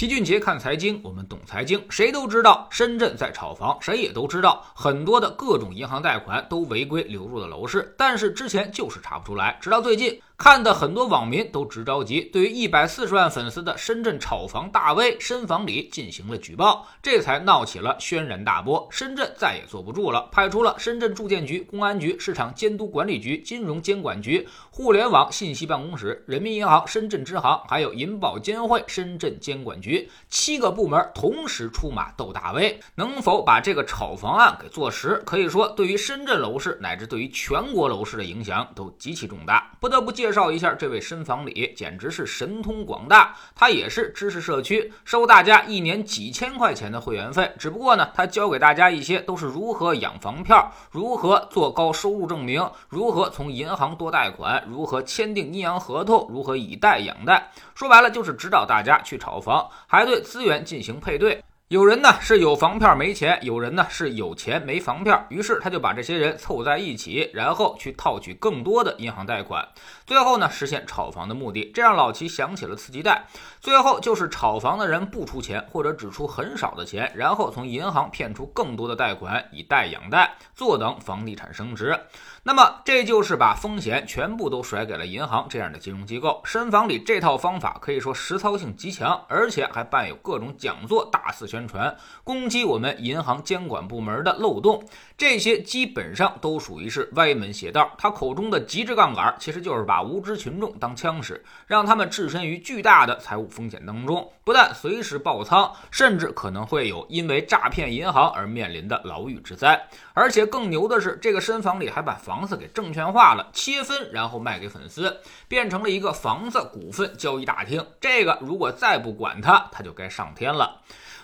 [0.00, 1.84] 齐俊杰看财经，我们懂财经。
[1.90, 10.18] 谁都知道深圳在炒房，谁也都知道很多的各种银行贷款都违规流入了楼市，但是之前就是查不出来，直到最近。
[10.42, 18.88] 看的很多网民都直着急，对于一百四十万粉丝的深圳炒房大 V 深房里进行了举报，这才闹起了轩然大波。
[18.90, 35.22] 深圳再也坐不住了，派出了深圳住建局、公安局、市场监督管理局、金融监管局、互联网信息办公室、人民银行深圳支行，还有银保监会深圳监管局七个部门同时出马斗大 V，能否把这个炒房案给坐实？
[35.26, 39.70] 可以说，对于深圳楼市乃至对于全国楼市的影响都极其重大。
[39.78, 40.29] 不得不介。
[40.30, 43.34] 介绍一下这位深房里，简直是神通广大。
[43.52, 47.50] 他也是知识社区，收大家一年几千块钱的会员费。
[47.58, 57.50] 只不过呢，他教给大家一些都是如何养房票，如何做高收入证明，如何从银行多贷款，如何签订阴阳合同，如何以贷养贷。
[57.74, 61.42] 说白了就是指导大家去炒房，还对资源进行配对。
[61.70, 69.64] 有人呢是有房票没钱，有人呢是有钱没房票，于是他就把这些人凑在一起，然后去套取更多的银行贷款，
[70.04, 71.70] 最后呢实现炒房的目的。
[71.72, 73.24] 这让老齐想起了次级贷，
[73.60, 81.96] 最后就是炒房的人不出钱或者只出很少的钱，然后从银行骗出更多的贷款，以贷养贷，坐等房地产升值。
[82.42, 86.42] 那么这就是把风险全部都甩给了银行这样的金融机构。
[86.44, 91.94] 深房里这套方法可以说实操性极强，而且还伴有各种讲座，大肆宣宣传，
[92.24, 94.82] 攻击我们银行监管部门的漏洞。
[95.18, 97.92] 这些基本上都属于是歪门邪道。
[97.98, 109.86] 他口中的极致杠杆，其实就是把无知群众当枪使，让他们置身于巨大的财务风险当中，不但随时爆仓，甚至可能会有因为诈骗银行而面临的牢狱之灾。
[110.14, 117.84] 而且更牛的是，这个深房里还把房子给证券化了，切分然后卖给粉丝，变成了一个房子股份交易大厅。
[118.00, 120.80] 这个如果再不管它，它就该上天了。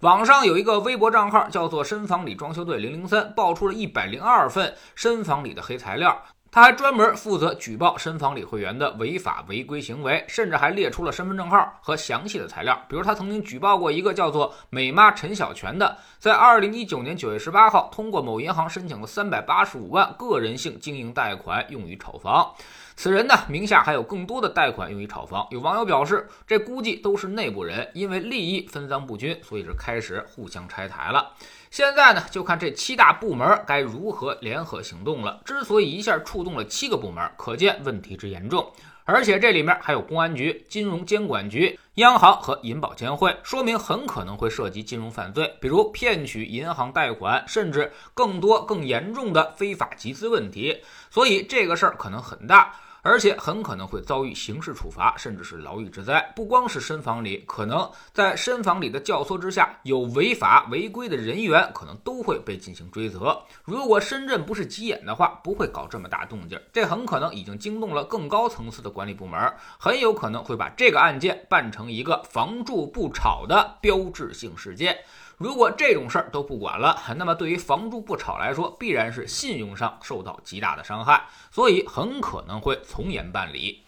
[0.00, 6.22] 网上有一个微博账号叫做“深房里装修队零零三”，爆出了一百零二份深房里的黑材料。
[6.50, 12.80] 他还专门负责举报深房里会员的违法违规行为，甚至还列出了身份证号和详细的材料。
[12.88, 22.54] 比如，他曾经举报过一个叫做“美妈陈小泉”的，在二零一九年九月十八号通过某银行申请了三百八十五万个人性经营贷款用于炒房。
[23.02, 25.48] 此人呢名下还有更多的贷款用于炒房。
[25.50, 31.32] 有网友表示，这估计都是内部人，因为利益分赃不均，所以是开始互相拆台了。
[31.70, 35.40] 现在呢，就看这七大部门该如何联合行动了。
[35.46, 38.70] 之所以一下触动了七个部门，可见问题之严重。
[39.06, 50.82] 而且这里面还有公安局、金融监管局、央行和银保监会，说明很可能会涉及金融犯罪，比如骗取银行贷款，甚至更多更严重的非法集资问题。
[51.08, 52.74] 所以这个事儿可能很大。
[53.02, 56.20] 而且很可能会遭遇刑事处罚，甚至是牢狱之灾。
[56.36, 63.38] 不光是深房里，可能在深房里的教唆之下，有违法违规的人员，可能都会被进行追责。
[63.64, 66.60] 如果深圳不是急眼的话，不会搞这么大动静。
[66.72, 69.40] 这很可能已经惊动了更高层次的管理部门，
[69.78, 74.98] 很有可能会把这个案件办成一个房住不炒的标志性事件。
[75.40, 83.82] 如果这种事儿都不管了，那么对于房住不炒来说，必然是信用上受到极大的伤害，所以很可能会从严办理。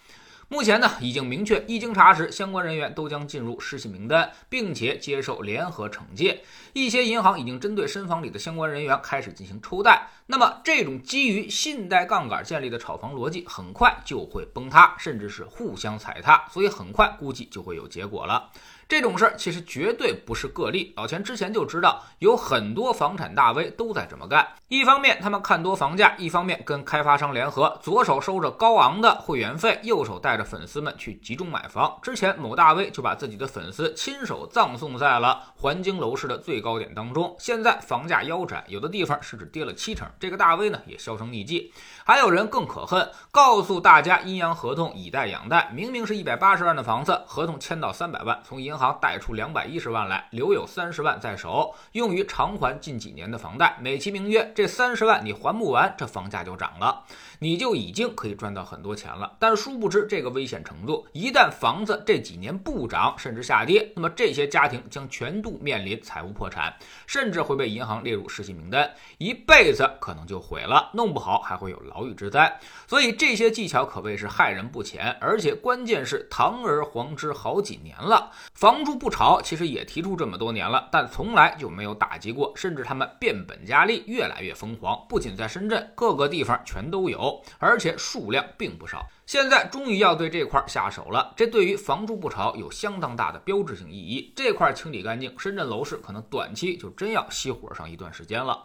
[0.47, 6.43] 目前呢，已经明确，一经查实，相关人员都将进入失信名单，并且接受联合惩戒。
[6.73, 10.07] 一些银行已经针对深房里的相关人员开始进行抽贷。
[10.25, 16.47] 那么，这种基于信贷杠杆建立的炒房逻辑，很快就会崩塌，甚至是互相踩踏。
[16.51, 18.49] 所以，很快估计就会有结果了。
[18.93, 24.47] 这种事儿其实绝对不是个例，老钱之前就知道有很多房产大 V 都在这么干。
[24.67, 31.97] 一方面他们看多房价，一方面跟开发商联合，左手收着高昂的会员费，右手带着粉丝们去集中买房。
[32.03, 37.35] 之前某大 V 就把自己的粉丝亲手葬送在了环京楼市的最高点当中。
[37.39, 41.73] 现在房价腰斩，有的地方甚至跌了七成，这个大 V 呢也销声匿迹。
[42.05, 57.03] 还有人更可恨，告诉大家阴阳合同以贷养贷，明明是一百八十万的房子，合同签到三百万，从银行行贷出两百一十万来，留有三十万在手，用于偿还近几年的房贷，美其名曰这三十万你还不完，这房价就涨了，
[57.39, 59.37] 你就已经可以赚到很多钱了。
[59.39, 66.73] 但殊不知这个危险程度，一旦房子这几年不涨甚至下跌，那么这些家庭将全部面临财务破产，
[67.07, 72.59] 甚至会被银行列入失信名单，一辈子可能就毁了，弄不好还会有牢狱之灾。
[72.87, 78.31] 所以这些技巧可谓是害人不浅，而且关键是堂而皇之好几年了。
[78.53, 84.99] 房房住不炒其实也提出这么多年了，但从来就没有打击过，甚至他们变本加厉，越来越疯狂。
[85.07, 89.05] 不仅在深圳各个地方全都有，而且数量并不少。
[89.27, 94.33] 现在终于要对这块下手了，这对于房住不炒有相当大的标志性意义。
[94.35, 98.63] 这块清理干净，深圳楼市可能短期就真要熄火上一段时间了。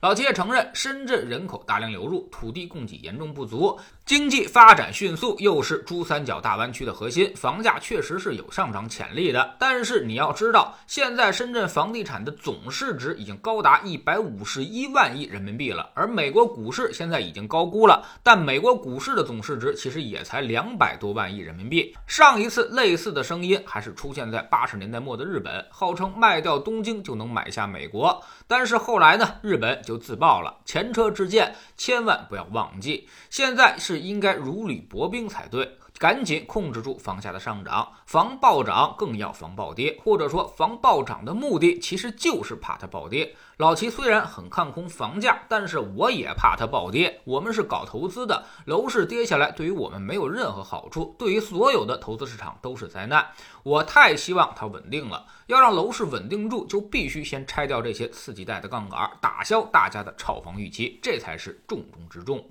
[0.00, 9.54] 老齐也承认，深圳人口大量流入，土地供给严重不足，经济发展迅速，又是珠三角大湾区的核心，房价确实是有上涨潜力的。
[9.58, 21.94] 但是你要知道，现在深圳房地产的总市值已经高达一百五十一万亿人民币了，而美国股市现在已经高估了，但美国股市的总市值其实也才两百多万亿人民币。
[22.06, 29.70] 上一次类似的声音还是出现在八十年代末的日本，号称卖掉东京就能买下美国，但是后来呢，日本。
[29.84, 33.08] 就自爆了，前车之鉴，千万不要忘记。
[33.28, 35.76] 现在是应该如履薄冰才对。
[35.98, 43.36] 赶紧控制住房价的上涨，防暴涨更要防暴跌，或者说防暴涨的目的其实就是怕它暴跌。
[43.58, 47.20] 老齐虽然很看空房价，但是我也怕它暴跌。
[47.24, 53.26] 我们是搞投资的，楼市跌下来对于我们没有任何好处，对于所有的投资市场都是灾难。
[53.62, 62.42] 我太希望它稳定了，要让楼市稳定住，就必须先拆掉这些次级贷的杠杆，打消大家的炒房预期，这才是重中之重。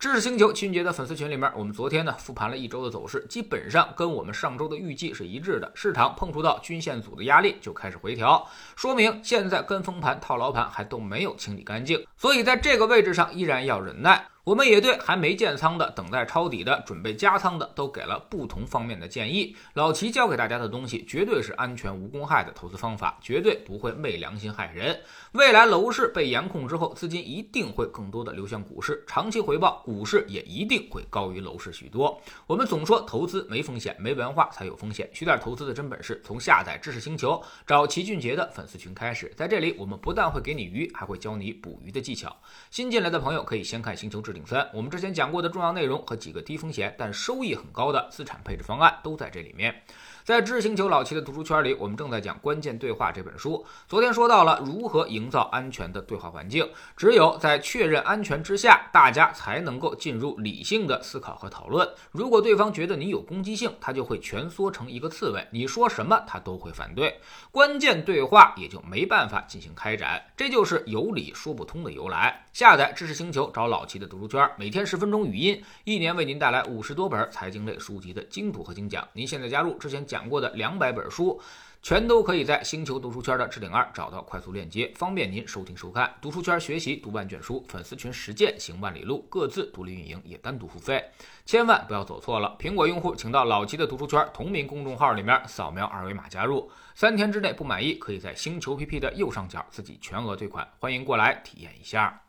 [0.00, 5.70] 知识星球秦杰的粉丝群里面，我们昨天呢复盘了一周的走势，基本上跟我们上周的预计是一致的。
[5.74, 14.26] 市场碰触到均线组的压力就开始回调，说明现在跟风盘、套牢盘还都没有清理干净，所以在这个位置上依然要忍耐。
[14.50, 19.54] 我们也对还没建仓的、等待抄底的、准备加仓的都给了不同方面的建议。
[19.74, 24.98] 老齐教给大家的东西绝对是安全无公害的投资方法，绝对不会昧良心害人。
[25.34, 32.20] 未来楼市被严控之后，资金一定会更多的流向股市，长期回报股市也一定会高于楼市许多。
[32.48, 35.08] 我们总说投资没风险，没文化才有风险。
[35.14, 39.32] 学点投资的真本事，从下载知识星球找齐俊杰的粉丝群开始。
[39.36, 42.36] 在这里，我们不但会给你鱼，还会教你捕鱼的技巧。
[42.68, 49.82] 新进来的朋友可以先看星球置顶三，我们之前讲过的重要内容和几个低风险但收益很高的资产配置方案都在这里面。
[50.30, 53.66] 在知识星球老齐的读书圈里，我们正在讲《关键对话》这本书。
[53.88, 61.88] 昨天说到了如何营造安全的对话环境，只有在确认安全之下，大家才能够进入理性的思考和讨论。
[62.12, 67.18] 如果对方觉得你有攻击性，他就会蜷缩成一个刺猬，你说什么他都会反对，
[67.50, 70.24] 关键对话也就没办法进行开展。
[70.36, 72.46] 这就是有理说不通的由来。
[72.52, 79.04] 下载知识星球，找老齐的读书圈，每天十分钟语音，一年为您带来五十多本财经类书籍的精读和精讲。
[79.12, 80.19] 您现在加入之前讲。
[80.20, 81.40] 讲过的两百本书，
[81.80, 86.14] 全都可以在星球读书圈的置顶二找到快速链接，方便您收听收看。
[86.20, 91.02] 读书圈学习读万卷书，粉丝群实践行万里路，各自独立运营也单独付费，
[91.46, 92.54] 千万不要走错了。
[92.60, 102.20] 苹果用户请到老齐的读书圈同名公众号里面扫描二维码加入，三天之内不满意可以在星球 PP 的右上角自己全额退款，欢迎过来体验一下。